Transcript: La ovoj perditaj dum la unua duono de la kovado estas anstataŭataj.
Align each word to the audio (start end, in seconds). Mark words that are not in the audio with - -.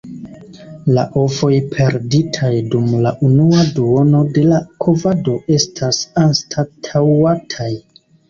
La 0.97 1.01
ovoj 1.23 1.57
perditaj 1.73 2.49
dum 2.71 2.87
la 3.03 3.11
unua 3.27 3.67
duono 3.77 4.23
de 4.37 4.45
la 4.53 4.61
kovado 4.87 5.37
estas 5.59 6.01
anstataŭataj. 6.25 7.71